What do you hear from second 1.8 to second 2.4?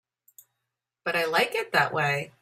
way.